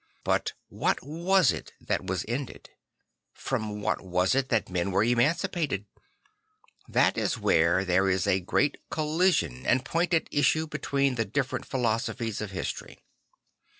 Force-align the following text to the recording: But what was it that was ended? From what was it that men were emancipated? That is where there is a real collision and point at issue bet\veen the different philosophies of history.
But 0.23 0.53
what 0.67 1.03
was 1.03 1.51
it 1.51 1.73
that 1.79 2.05
was 2.07 2.25
ended? 2.27 2.71
From 3.33 3.81
what 3.81 4.01
was 4.01 4.33
it 4.33 4.49
that 4.49 4.67
men 4.67 4.89
were 4.89 5.03
emancipated? 5.03 5.85
That 6.87 7.19
is 7.19 7.37
where 7.37 7.85
there 7.85 8.09
is 8.09 8.25
a 8.25 8.43
real 8.51 8.71
collision 8.89 9.63
and 9.67 9.85
point 9.85 10.15
at 10.15 10.27
issue 10.31 10.65
bet\veen 10.65 11.17
the 11.17 11.25
different 11.25 11.67
philosophies 11.67 12.41
of 12.41 12.49
history. 12.49 12.97